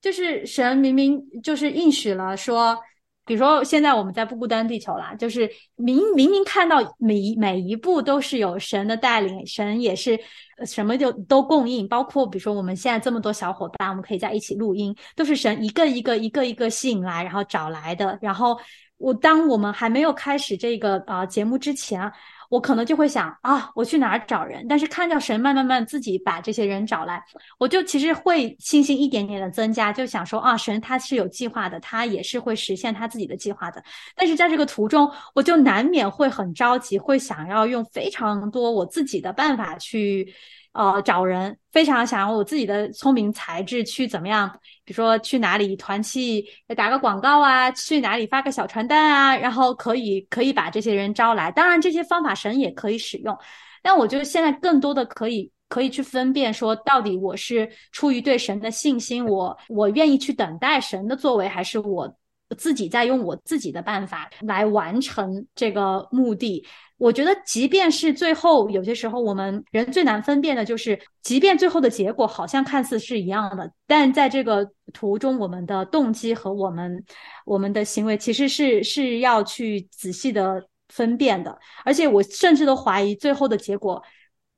[0.00, 2.78] 就是神明明就是应许了说。
[3.24, 10.18] 比如说，现在我们在不孤单地球啦，就是明明明看到每一每一步都是有神的带领，神也是
[10.64, 18.18] 什么就都供应，包括比如说我们现在这么多小伙伴，我们可以在一起录音，都是神一个一个一个一个吸引来，然后找来的。
[18.22, 18.58] 然后
[18.96, 22.10] 我当我们还没有开始这个啊节目之前。
[22.52, 24.66] 我可能就会想啊，我去哪儿找人？
[24.68, 27.24] 但是看到神慢慢慢自己把这些人找来，
[27.58, 33.82] 我就其实会信心一点点的增加，就想说啊，神他是有计划的，他也是会实现他自己的计划的。
[34.14, 40.34] 但是在这个途中，我就难免会很着急，会想要用非常多我自己的办法去。
[40.72, 44.50] 呃，找人非常想用我自己的聪明才智去怎么样？
[44.84, 46.44] 比如说去哪里团契
[46.76, 51.50] 打个广告啊，去哪里发个小传单啊，然后可以可以把这些人招来。
[51.52, 53.36] 当然，这些方法神也可以使用，
[53.82, 62.16] 但我觉得现在更多的可以可以去分辨说，到底我是出于对神的信心，我我愿意去等待神的作为，还是我
[62.54, 66.66] 自己在用我自己的办法来完成这个目的。
[66.98, 77.04] 我觉得，即便是最后有些时候，我们人最难分辨的就是，即便最后的结果好像看似是一样的，但在这个途中，我们的动机和我们
[77.44, 81.58] 我们的行为其实是是要去仔细的分辨的。
[81.84, 84.00] 而且，我甚至都怀疑最后的结果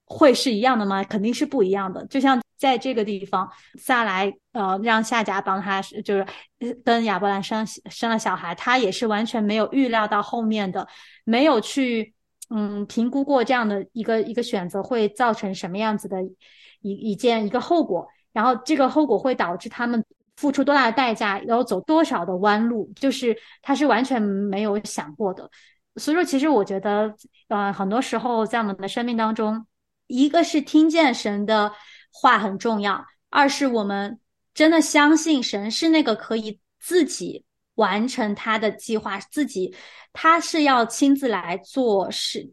[0.05, 1.03] 会是一样的吗？
[1.05, 2.07] 肯定是不一样的。
[2.07, 6.27] 就像在这个地方，萨莱呃让夏甲帮他，就是
[6.85, 10.87] 跟亚伯兰生生了小孩，他也是完全没有预料到后面的，
[11.25, 12.13] 没有去。
[12.51, 16.23] 嗯，评估过这样的一个一个选择会造成什么样子的
[16.83, 20.05] 一一件一个后果，然后这个后果会导致他们
[20.37, 25.51] 付出多大的代价，然后走多少的弯路，就是他是完全没有想过的。
[25.97, 27.13] 所以说，其实我觉得，
[27.49, 29.67] 呃，很多时候在我们的生命当中，
[30.07, 31.73] 一个是听见神的
[32.13, 34.21] 话很重要，二是我们
[34.53, 37.45] 真的相信神是那个可以自己。
[37.77, 39.75] 完成他的计划，自己
[40.13, 42.49] 他是要亲自来做事，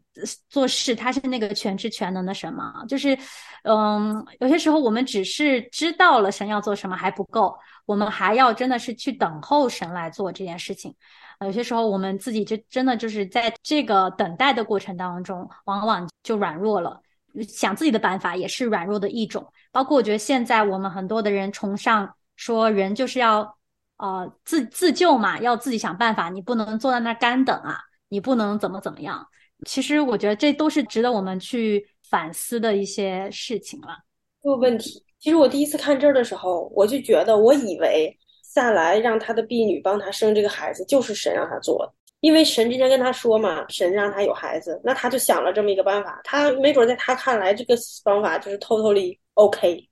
[0.48, 2.84] 做事他是那个全知全能的神嘛？
[2.86, 3.16] 就是，
[3.62, 10.92] 嗯，有些时候我们只是知道了神要做什么还不够，我们还要真的是去等候神来做这件事情。
[11.40, 17.00] 有些时候我们自己就真的就是在这个等待的过程当中，往往就软弱了，
[17.48, 19.46] 想自己的办法也是软弱的一种。
[19.70, 23.56] 包括我觉得现在我们很多的人崇尚说人就是要。
[23.98, 29.24] 呃，自自救嘛，要自己想办法，你不能坐在那干等啊，你不能怎么怎么样。
[29.64, 33.98] 其实我觉得这都是值得我们去反思的一些事情了。
[34.42, 49.88] 这个问题，其实我第一次看这儿的时候，我就觉得，我以为萨来让他的婢女帮他生这个孩子，就是神让他做的，因为神之前跟他说嘛，神让他有孩子，那他就想了这么一个办法，他没准在他看来，这个方法就是 totally OK。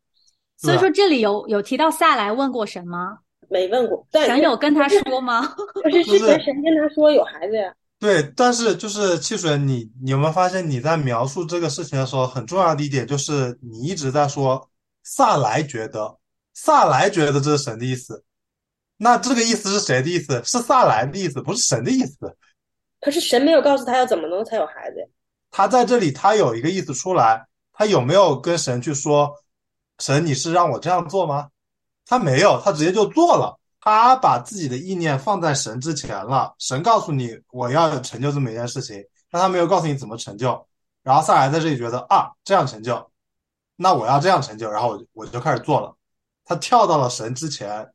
[0.57, 3.19] 所以说，这里有有提到萨来问过神吗？
[3.49, 5.43] 没问过，神有跟他说吗？
[5.83, 7.75] 不是之前神跟他说有孩子呀。
[7.99, 14.71] 对，但是就是汽水，你你有没有发现你在描述这个事情的时候，很重要的一点就是你一直在说
[15.03, 16.17] 萨莱觉得，
[16.55, 18.23] 萨莱觉得这是神的意思。
[19.03, 20.43] 那这个意思是谁的意思？
[20.45, 22.37] 是萨莱的意思，不是神的意思。
[23.01, 25.07] 可是神没有告诉他要怎么能才有孩子呀。
[25.51, 29.35] 他在这里，他有一个意思出来，他有没有跟神去说，
[30.01, 31.49] 神你是让我这样做吗？
[32.05, 33.59] 他没有，他直接就做了。
[33.81, 36.55] 他把自己的意念放在神之前了。
[36.59, 40.67] 神告诉你，我要成就这么一件事情，但他没有告诉你怎么成就。
[41.03, 43.11] 然后萨莱在这里觉得啊，这样成就，
[43.77, 45.97] 那我要这样成就，然后我我就开始做了。
[46.45, 47.89] 他跳到了神之前，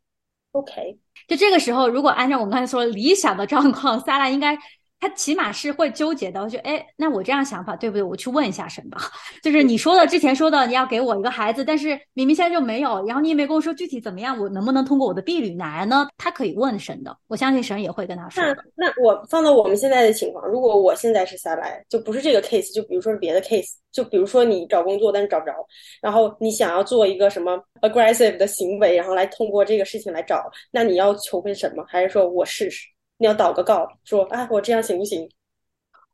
[0.56, 4.58] OK，就这个时候，如果按照我们刚才说理想的状况，萨拉应该
[5.06, 8.02] 他起码是会纠结的，就哎，那我这样想法对不对？
[8.02, 8.98] 我去问一下神吧。
[9.44, 16.08] 就是你说的之前说的你要给我一个孩子，但是明明现在就没有，然后你也没跟我说具体怎么样，我能不能通过我的婢女来呢？
[16.18, 18.88] 他可以问神的，我相信神也会跟他说那。
[18.88, 25.54] 那我放到我们现在的情况，如果我现在是下来，就不是这个 case，就比如说是别的 case，就比如说你找工作但是找不着，
[26.02, 31.84] 然后你想要做一个什么 aggressive 的行为，然后来通过这个事情来找，那你要求问神吗？
[31.88, 32.88] 还是说我试试？
[33.18, 35.30] 你要祷个告，说啊，我这样行不行？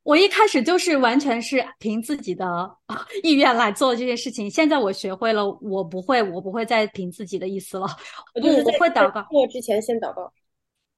[0.03, 2.45] 我一开始就是完全是凭自己的
[2.87, 7.85] 啊意愿来做这件事情，现在我学会了，我不会，我不会再凭自己的意思了，
[8.33, 9.25] 不，我我就是我会祷告。
[9.29, 10.31] 做之前先祷告。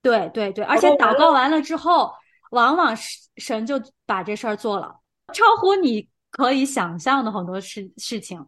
[0.01, 2.11] 对对对，而且祷告完了之后，
[2.51, 4.93] 往往是神就把这事儿做了，
[5.33, 8.45] 超乎你可以想象的很多事事情。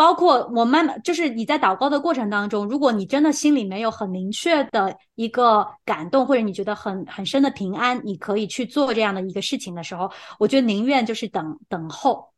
[0.00, 12.32] 包括我慢慢，就是你在祷告的过程当中，如果你真的心里没有很明确的一个感动，或者你觉得很很深的平安，你可以去做这样的一个事情的时候，我觉得宁愿就是等等候，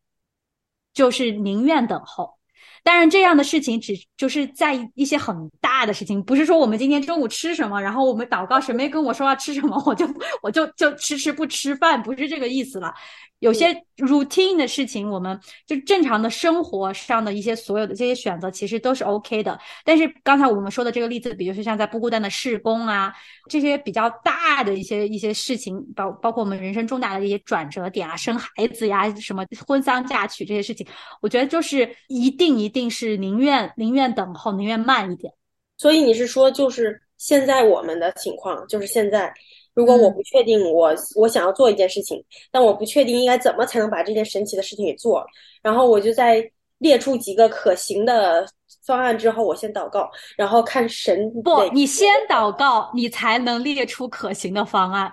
[0.92, 2.36] 就是宁愿等候。
[2.84, 10.06] 当然，这样的事情只就是在一些很大的事情，不是说我们今天中午吃什么，然后我们祷告，谁没跟我说要吃什么， 我就
[10.42, 12.92] 我就就迟迟不吃饭，不是这个意思了。
[13.38, 19.58] 有些 routine 的事情，我们就正常的生活上的一些所有的这些选择，其实都是 OK 的。
[19.84, 23.12] 但是刚才我们说的这个例子，比如说像在不孤单的试工啊，
[23.50, 30.86] 这些比较大的一些一些事情，包包括我们人生重大的一些转折点啊，生孩子呀，什么婚丧嫁娶这些事情，
[31.20, 35.32] 我觉得就是一定一定是宁愿宁愿等候，宁愿慢一点。
[35.76, 39.32] 所以你是说，就是现在我们的情况，就是现在，
[39.74, 45.24] 如果我嗯不确定我我想要做一件事情，但我不确定应该怎么才能把这件神奇的事情给做，
[45.62, 46.44] 然后我就在
[46.78, 48.46] 列出几个可行的
[48.84, 55.12] 方案之后，我先祷告，然后看神不，你先祷告，你才能列出可行的方案。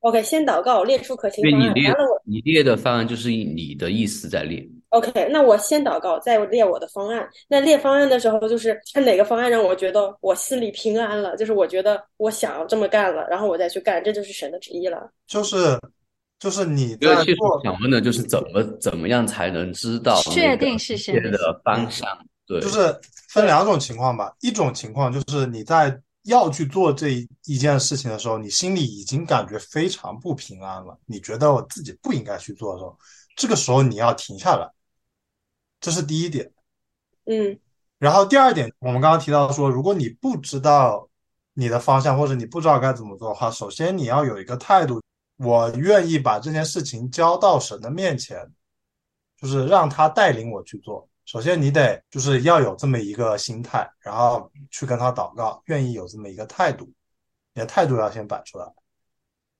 [0.00, 4.66] OK，先祷告，列出可行方案，因为你列完了我你列的方案就是以你的意思在列。
[4.90, 7.28] OK，那我先祷告，再列我的方案。
[7.48, 15.10] 那列方案的时候，就是看 哪个方案让我觉得我心里平安了，就是我觉得我想要这么干了，然后我再去干，这就是神的旨意了。
[15.26, 15.78] 就是
[16.38, 22.08] 就是你这个其实在做，想问的就是怎么怎么样才能知道确定是神的方向？
[22.46, 22.92] 对，就是
[23.28, 24.34] 分两种情况吧。
[24.40, 32.98] 一种情况就是你在要去做这一一件事情的时候，你心里已经感觉非常不平安了，你觉得我自己不应该去做的时候，
[33.36, 34.68] 这个时候你要停下来，
[35.80, 36.52] 这是第一点。
[37.26, 37.58] 嗯
[37.98, 41.06] 然后第二点，我们刚刚提到说，如果你不知道
[41.52, 45.02] 你的方向，或者你不知道该怎么做的话，首先你要有一个态度，
[45.36, 48.50] 我愿意把这件事情交到神的面前，
[49.36, 51.06] 就是让他带领我去做。
[51.26, 56.90] 首先你得就是要有这么一个心态，然后去跟他祷告，愿意有这么一个态度，
[57.54, 58.66] 你的态度要先摆出来。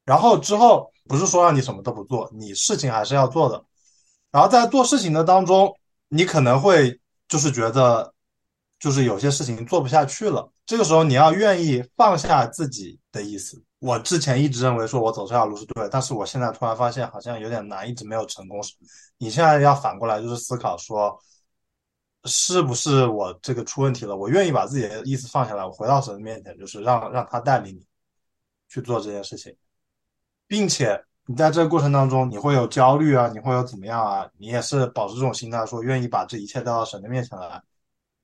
[0.07, 3.63] 然后之后不是说让你什么都不做，你事情还是要做的。
[4.31, 5.77] 然后在做事情的当中，
[6.11, 8.13] 你可能会就是觉得，
[8.79, 10.53] 就是有些事情做不下去了。
[10.67, 13.65] 这个时候你要愿意放下自己的意思。
[13.79, 18.61] 我之前一直认为说我走这条路是对的，但是我现在突然发现好像有点难，一直没有成功。
[19.17, 21.19] 你现在要反过来就是思考说，
[22.25, 24.15] 是不是我这个出问题了？
[24.17, 27.87] 我愿意把自己的意思放下来，我回到神的面前，就是让让他带领你
[28.69, 29.57] 去做这件事情，
[30.47, 34.29] 并且你在这个过程当中，你会有焦虑啊，你会有怎么样啊？
[34.37, 37.63] 你也是保持这种心态，说愿意把这一切带到神的面前来，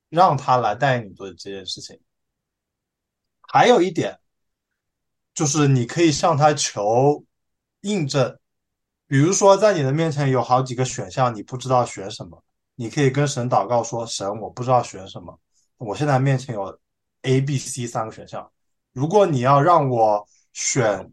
[0.09, 1.97] 让他来带你做这件事情。
[3.43, 4.19] 还有一点，
[5.33, 7.23] 就是你可以向他求
[7.79, 8.37] 印证，
[9.07, 12.43] 比如说在你的面前有好几个选项，你不知道选什么，
[12.75, 15.39] 你可以跟神祷告说：“神，我不知道选什么，
[15.77, 16.77] 我现在面前有
[17.21, 18.51] A、B、C 三个选项，
[18.91, 21.09] 如果你要让我选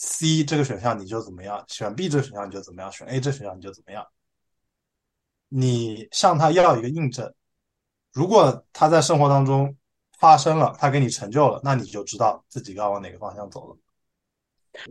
[0.00, 4.06] C 这个选项，你就怎么样；选 B 这个选项你就怎么样；选 A 这个选项你就怎么样。
[5.48, 7.34] 你向他要一个印证，
[8.12, 9.76] 如果他在生活当中
[10.20, 13.76] 发生了，他给你成就了，那你就知道自己该往哪个方向走了。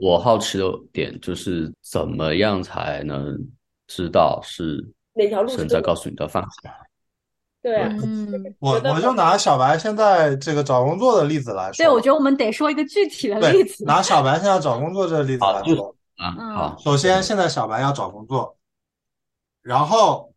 [0.01, 3.37] 我好奇的点就是怎么样才能
[3.87, 6.73] 知道是哪条路是对的神在告诉你的方向？
[7.67, 13.83] 对啊，嗯，我我就拿小白现在这个找工作的例子来说，对，我觉得我们得说一个具体的例子。
[13.83, 18.55] 拿小白现在找工作这个例子来说，啊，嗯好，首先现在小白要找工作，
[19.61, 20.33] 然后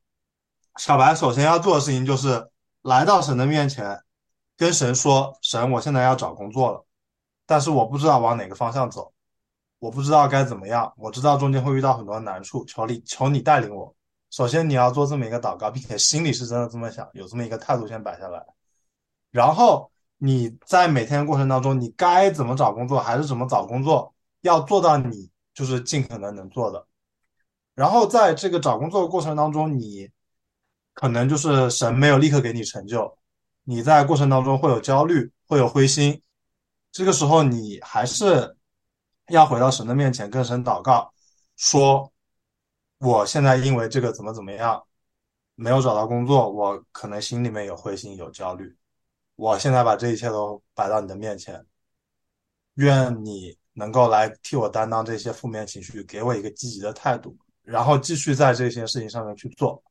[0.77, 2.49] 小白首先要做的事情就是
[2.83, 4.01] 来到神的面前，
[4.57, 6.85] 跟神说：“神，我现在要找工作了，
[7.47, 9.13] 但是我不知道往哪个方向走。
[9.79, 13.95] 我不知道该怎么样，我知道中间会遇到很多难处，求你求你带领我。
[14.31, 18.45] 首先你要做这么一个祷告，并且心里是真的这么想，有这么一个态度先摆下来。
[19.31, 26.87] 然后你在每天过程当中，你该怎么找工作还是怎么找工作，要做到你就是尽可能能做的。
[27.75, 30.09] 然后在这个找工作的过程当中，你
[30.95, 33.17] 可能就是神没有立刻给你成就，
[33.65, 36.21] 你在过程当中会有焦虑，会有灰心，
[36.93, 38.57] 这个时候你还是
[39.29, 41.13] 要回到神的面前跟神祷告，
[41.57, 42.13] 说
[43.01, 44.83] 我现在因为这个怎么怎么样
[45.55, 48.77] 没有找到工作，我可能心里面有灰心有焦虑，
[49.37, 51.65] 我现在把这一切都摆到你的面前，
[52.75, 59.83] 愿你能够来替我担当这些负面情绪，给我一个积极的态度，然后继续在这些事情上面去做。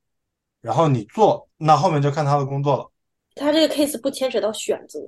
[0.62, 2.92] 然后你做，那后面就看他的工作了。
[3.36, 5.00] 他这个 case 不牵扯到选择。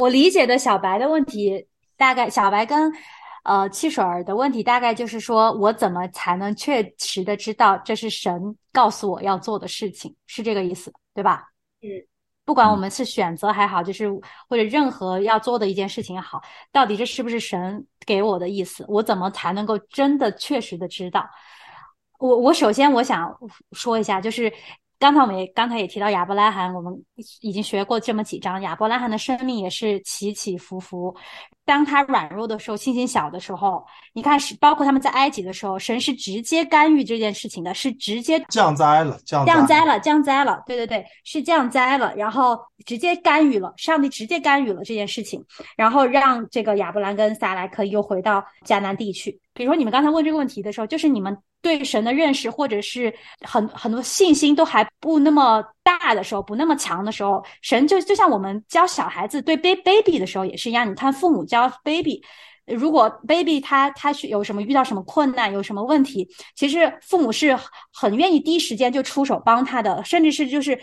[0.00, 2.90] 我理解的小白的问题，大概小白跟
[3.42, 11.48] 呃汽水儿的问题，大概就是说我怎么才能确实的知道这是神告诉我要做的事情，是这个意思，对吧？
[11.82, 11.88] 嗯，
[12.44, 14.08] 不管我们是选择还好，就是
[14.48, 16.40] 或者任何要做的一件事情也好，
[16.70, 18.84] 到底这是不是神给我的意思？
[18.88, 21.28] 我怎么才能够真的确实的知道？
[22.18, 23.36] 我我首先我想
[23.72, 24.52] 说一下，就是
[25.02, 26.92] 刚才我们也刚才也提到亚伯拉罕，我们
[27.40, 31.12] 已经学过这么几章，亚伯拉罕的生命也是起起伏伏。
[31.64, 45.44] 当他软弱的时候，信心小的时候，你看是包括他们在埃及的时候，神是直接干预这件事情的，是直接 降灾了，降降灾了，降灾了，对对对，是降灾了，然后直接干预了，上帝直接干预了这件事情，
[45.76, 49.40] 然后让这个亚伯兰跟撒来可以又回到迦南地去。
[49.54, 51.36] 比如说你们刚才问这个问题的时候，就是你们。
[51.62, 60.90] 对神的认识，或者是很很多信心都还不那么大的时候，不那么强的时候，神就就像我们教小孩子对 baby 的时候也是一样。
[60.90, 62.20] 你看父母教 baby，
[62.66, 67.56] 如果 baby 他他是有什么遇到什么困难，有什么问题，其实父母是
[67.92, 70.76] 很愿意第一时间就出手帮他的，甚至是就是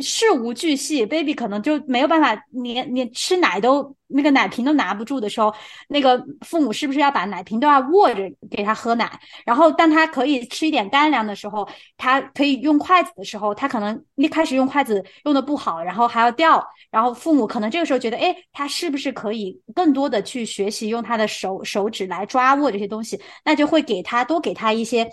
[0.00, 3.94] 事无巨细，baby 可能就没有办法连连吃奶都。
[4.08, 5.54] 那个奶瓶都拿不住的时候，
[5.88, 9.20] 那个父母是不是要把奶瓶都要握着给他喝奶？
[9.44, 16.64] 然后，当他可以吃一点干粮的时候，他可以用筷子的时候，他可能一开始用筷子用的不好，然后还要掉。
[16.90, 23.20] 然后父母可能这个时候觉得，哎，他是不是可以更多的去学习用他的手手指来抓握这些东西？
[23.44, 25.08] 那就会给他多给他一些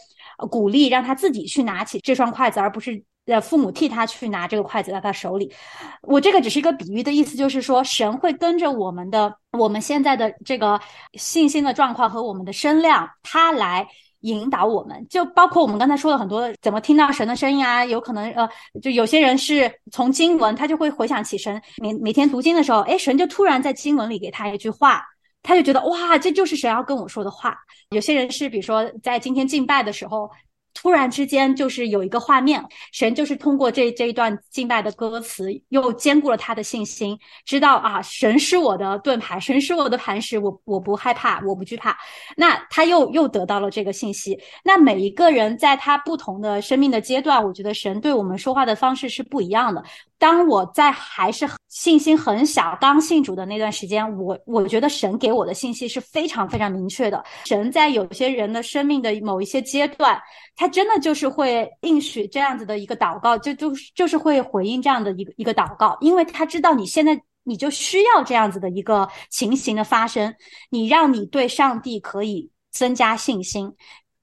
[0.49, 3.03] 鼓励，让他自己去拿起这双筷子，而不是。
[3.27, 5.53] 呃，父母替他去拿这个筷子在他手里，
[6.01, 10.81] 我这个只是一个比喻的意思，就是说神会跟着我们的我们现在的这个
[11.13, 13.87] 信心的状况和我们的声量，他来
[14.21, 15.05] 引导我们。
[15.07, 18.49] 就包括我们刚才说了很多怎么听到神的声音啊，有可能呃，
[18.81, 25.03] 就有些人是从经文，他就会回想起神每每天读经的时候，哎，神就突然在经文里给他一句话，
[25.43, 27.57] 他就觉得哇，这就是神要跟我说的话。
[27.89, 30.29] 有些人是比如说在今天敬拜的时候。
[30.73, 32.63] 突然之间，就是有一个画面，
[32.93, 41.95] 神就是通过这这一段敬拜的歌词，又兼顾了他的信心，知道啊，神是我的盾牌，神是我的磐石，我我不害怕，我不惧怕。
[42.37, 44.39] 那他又又得到了这个信息。
[44.63, 49.83] 那每一个人在他不同的生命的阶段，我觉得神对我们说话的方式是不一样的。
[50.17, 57.23] 当我在还是信心很小、刚信主的那段时间，我我觉得神给我的信息是非常非常明确的。
[57.45, 60.21] 神在有些人的生命的某一些阶段，
[60.57, 70.35] 他真的就是会应许这样子的一个祷告，就就就是会回应这样的一个一个祷告，因为他知道你现在你就需要这样子的一个情形的发生，
[70.69, 73.73] 你让你对上帝可以增加信心。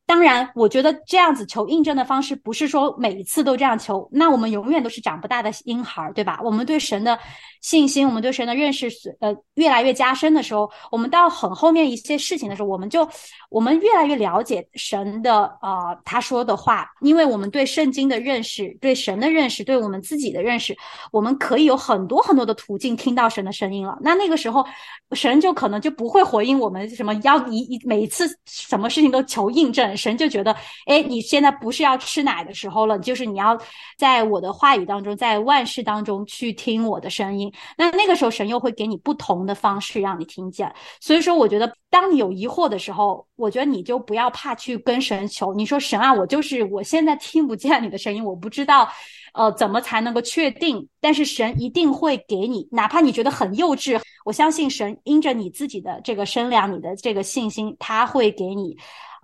[0.09, 6.40] 当然，我觉得这样子求印证的方式不是说每一次都这样求，那我们永远都是长不大的婴孩，对吧？
[6.42, 7.18] 我们对神的
[7.61, 8.88] 信心，我们对神的认识，
[9.20, 13.06] 呃，越来越加深的时候，我们到很后面一些事情的时候，我们就
[13.50, 20.74] 我们越来越了解神的啊，他说的话，因为我们对圣经的认识，对神的认识，对我们自己的认识，
[21.12, 23.98] 我们可以有很多很多的途径听到神的声音了。
[24.00, 24.64] 那那个时候，
[25.12, 29.97] 神就可能就不会回应我们什么要一一每一次什么事情都求印证。
[29.99, 33.59] 神就觉得，哎，你现在不是要吃奶的时候了，就是你要
[33.99, 37.53] 在我的话语当中，在万事当中去听我的声音。
[37.76, 40.72] 那那个时候，神又会给你不同的方式让你听见。
[41.01, 45.53] 所以说，我觉得当你有疑惑的时候，我觉得你就不要怕去跟神求。
[45.53, 48.88] 你说神啊，我就是我现在听不见你的声音，我不知道，
[49.34, 50.88] 呃，怎么才能够确定？
[51.01, 58.76] 但是神一定会给你，哪怕你觉得很幼稚，我相信神因着你自己的这个身量，你的这个信心，他会给你。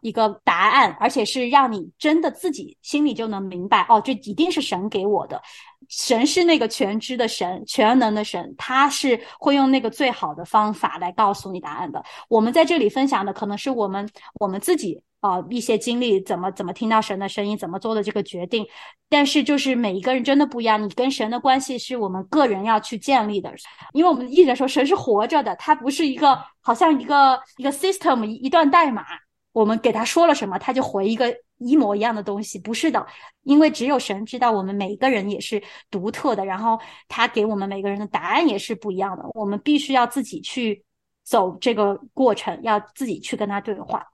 [0.05, 5.41] 一个答案，而且是让你真的自己心里就能明白，哦，这一定是神给我的。
[5.89, 12.05] 神是那个全知的神，全能的神，他是会用那个最好的方法来告诉你答案的。
[12.29, 14.07] 我们在这里分享的可能是我们
[14.41, 18.67] 我们自己啊、呃一些经历，怎么怎么听到神的声音，怎么做的这个决定。
[19.09, 23.51] 但是就是每一个人真的不一样，你跟神的关系是我们个人要去建立的，
[23.95, 29.05] 因为我们一直说神是活着的，他不是一个好像一个一个 system 一段代码，
[29.55, 33.07] 我们给他说了什么，他就回一个一模一样的东西，不是的，
[33.45, 36.77] 因为只有神知道我们每一个人也是独特的，然后
[37.07, 40.85] 他给我们每个人的答案也是不一样的，我们必须要自己去
[41.23, 44.05] 走这个过程，要自己去跟他对话。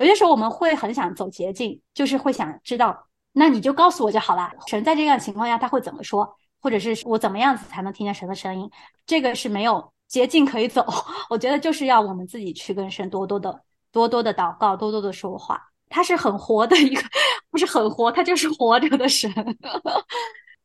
[0.00, 4.50] 有些时候我们会很想走捷径，就是会想知道，那你就告诉我就好了。
[4.66, 8.68] 神在这样情况下他会怎么说，或者是我怎么样子才能听见神的声音？
[9.06, 10.84] 这个是没有捷径可以走。
[11.30, 13.60] 我觉得就是要我们自己去跟神多多的、
[13.92, 15.62] 多多的祷告，多多的说话。
[15.90, 17.02] 他是很活的一个，
[17.50, 19.32] 不是很活，他就是活着的神。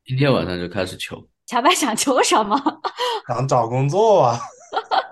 [0.04, 2.60] 今天晚上就开始求， 乔白想求什么？
[3.28, 4.38] 想找工作啊，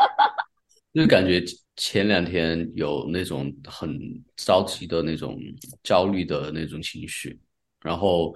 [0.93, 1.41] 就感觉
[1.77, 3.97] 前两天有那种很
[4.35, 5.39] 着急的那种
[5.81, 7.39] 焦虑的那种情绪，
[7.81, 8.35] 然后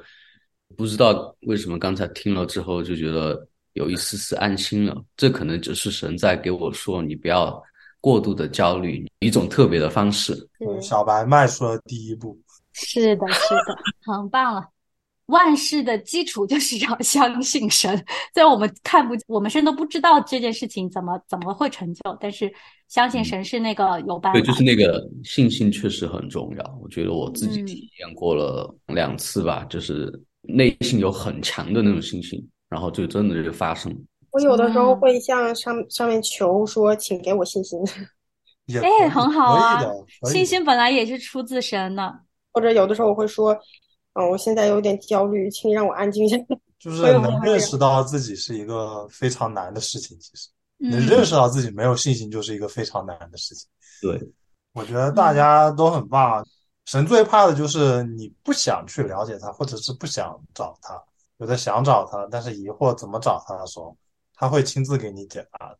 [0.77, 4.95] 不知道为什么刚才听了之后就觉得有一丝丝安心了。
[5.17, 7.61] 这可能只是神在给我说，你不要
[8.05, 10.31] 过度的焦虑，一种特别的方式。
[10.59, 12.39] 嗯，小白迈出了第一步。
[12.71, 13.75] 是的，是的，
[14.13, 14.63] 很棒了。
[15.25, 17.97] 万事的基础就是要相信神，
[18.31, 22.53] 虽然我们看不，我们甚至都不知道这件事情怎么怎么会成就，但是
[22.89, 24.39] 相信神是那个有办法。
[24.39, 26.79] 对，就是那个信心确实很重要。
[26.79, 33.97] 我觉得我自己嗯体验过了两次吧，就是内心有很强的那种信心，然后就真的就发生了。
[34.35, 37.79] 我有的时候嗯会向上上面求说，请给我信心，
[38.67, 42.13] 也哎可以很好啊可以的，可以的信心本来也是出自神的。
[42.51, 43.57] 或者有的时候我会说，
[44.13, 46.35] 嗯，我现在有点焦虑，请你让我安静一下。
[46.77, 50.19] 就是能会认识到自己是一个非常难的事情。
[50.19, 53.65] 其实，能嗯，认识到自己没有信心，就是一个非常难的事情。
[54.01, 54.21] 对，
[54.73, 56.45] 我觉得大家都很棒。
[56.85, 61.01] 神最怕的就是你不想去了解他，或者是不想找他。
[61.37, 63.95] 有的想找他，但是疑惑怎么找他的时候，
[64.35, 65.79] 他会亲自给你解答的。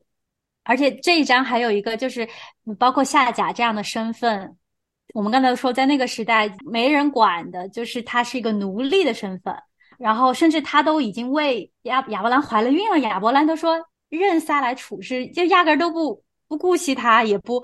[0.63, 2.27] 而且这一章还有一个就是，
[2.79, 4.57] 包括夏甲这样的身份，
[5.13, 9.55] 我们刚才说，在那个时代没人管的，就是他是一个奴隶的身份，
[9.99, 13.77] 然后甚至他都已经为亚亚伯兰怀了孕了，亚伯兰都说
[14.09, 17.63] 任撒来处事，就压根儿都不不顾惜他，也不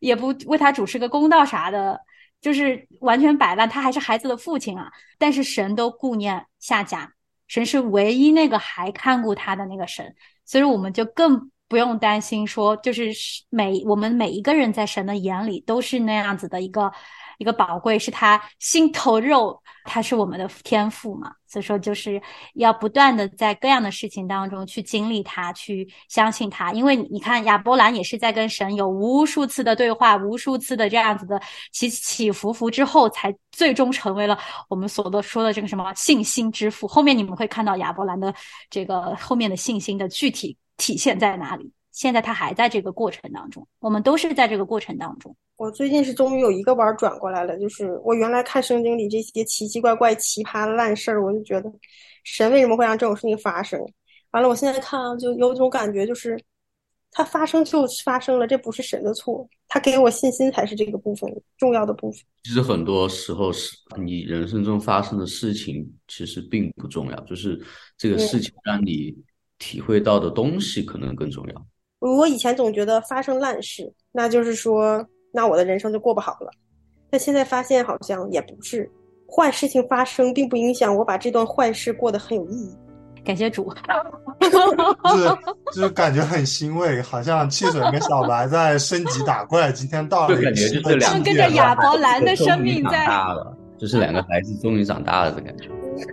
[0.00, 2.00] 也不为他主持个公道啥的，
[2.40, 4.90] 就是完全摆烂，他还是孩子的父亲啊。
[5.18, 7.12] 但是神都顾念夏甲，
[7.48, 13.10] 神是唯一那个还看顾他的那个神，所以我们就更不用担心说，就是
[13.50, 16.92] 每我们每一个人在神的眼里都是那样子的一个
[17.38, 21.32] 一个宝贵，是他心头肉，他是我们的天赋嘛。
[21.48, 22.20] 所以说，就是
[22.54, 26.72] 要不断的在各样的事情当中去经历他，去相信他。
[26.72, 31.40] 因为你看亚伯兰也是在跟神有无数次的对话，无数次的这样子的
[31.72, 34.38] 起起伏伏之后，才最终成为了
[34.68, 36.86] 我们所的说的这个什么信心之父。
[36.86, 38.32] 后面你们会看到亚伯兰的
[38.68, 41.72] 这个后面的信心的具体体现在哪里。
[41.90, 45.34] 现在他还在这个过程当中，我们都是在这个过程当中。
[45.58, 51.68] 我最近是终于有一个弯儿转过来了，就是我原来看圣经里这些奇奇怪怪、奇葩的烂事儿，我就觉得
[52.22, 53.78] 神为什么会让这种事情发生？
[54.30, 56.40] 完了，我现在看啊就有种感觉，就是
[57.10, 62.20] 它发生就发生了，这不是神的错，他给我信心才是这个部分重要的部分。
[62.44, 67.60] 其实很多时候是你人生中发生的事情，其实并不重要，就是
[67.96, 69.12] 这个事情让你
[69.58, 71.66] 体会到的东西可能更重要。
[71.98, 75.04] 我以前总觉得发生烂事，那就是说，
[75.38, 76.50] 那我的人生就过不好了。
[77.08, 78.90] 但现在发现好像也不是，
[79.30, 82.76] 坏事情发生并不影响我把这段坏事过得很有意义。
[83.24, 83.72] 感谢主，
[84.40, 84.48] 就
[85.16, 85.28] 是
[85.74, 91.76] 就是感觉很欣慰，好像汽水跟小白在升级打怪，今天到了就感觉就是两境界跟着亚了。
[91.82, 93.06] 伯兰的生命在。
[93.06, 95.68] 大了，就是两个孩子终于长大了的感觉。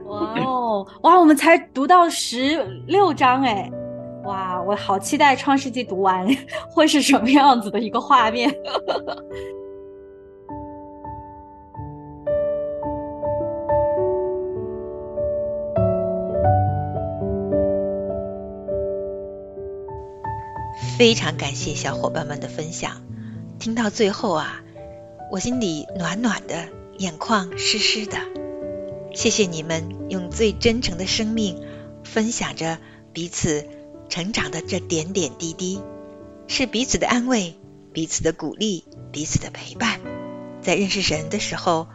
[0.07, 3.71] 哇哦，哇，我们才读到十六章哎，
[4.25, 6.27] 哇，我好期待《创世纪》读完
[6.69, 8.53] 会是什么样子的一个画面。
[20.97, 23.03] 非常感谢小伙伴们的分享，
[23.59, 24.63] 听到最后啊，
[25.31, 28.17] 我心里暖暖的，眼眶湿湿的。
[29.13, 31.61] 谢谢你们用最真诚的生命
[32.03, 32.79] 分享着
[33.13, 33.67] 彼此
[34.09, 35.81] 成长的这点点滴滴，
[36.47, 37.55] 是彼此的安慰，
[37.91, 39.99] 彼此的鼓励，彼此的陪伴。
[40.61, 41.87] 在认识神的时候，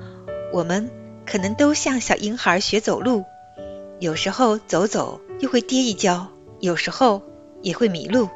[0.52, 0.90] 我们
[1.26, 3.24] 可能都像小婴孩学走路，
[3.98, 6.28] 有时候走走又会跌一跤，
[6.60, 7.22] 有时候
[7.62, 8.28] 也会迷路。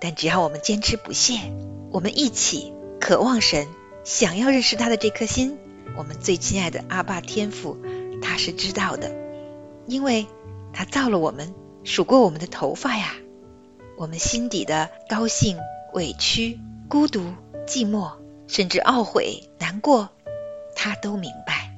[0.00, 1.52] 但只要我们坚持不懈，
[1.90, 3.66] 我们一起渴望神，
[4.04, 5.58] 想要认识他的这颗心，
[5.96, 7.76] 我们最亲爱的阿爸天父，
[8.22, 9.12] 他是知道的，
[9.86, 10.26] 因为
[10.72, 11.52] 他造了我们，
[11.88, 13.14] 数过我们的头发呀。
[13.96, 15.58] 我们心底的高兴、
[15.94, 17.32] 委屈、孤独、
[17.66, 18.12] 寂寞，
[18.46, 20.10] 甚至懊悔、难过，
[20.76, 21.74] 他都明白。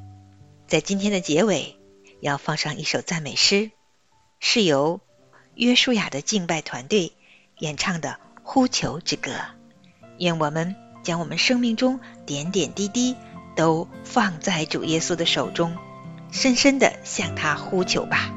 [0.66, 1.76] 在今天的结尾，
[2.20, 3.70] 要放上一首赞美诗，
[4.40, 5.00] 是由
[5.54, 7.12] 约书亚的敬拜团队
[7.58, 8.08] 演唱的
[8.42, 9.30] 《呼求之歌》。
[10.18, 13.16] 愿我们将我们生命中点点滴滴
[13.56, 15.76] 都放在主耶稣的手中，
[16.32, 18.36] 深深的向他呼求吧。